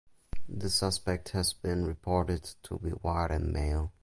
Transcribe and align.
The 0.49 0.71
suspect 0.71 1.29
has 1.29 1.53
been 1.53 1.85
reported 1.85 2.41
to 2.63 2.79
be 2.79 2.89
white 2.89 3.29
and 3.29 3.53
male. 3.53 3.93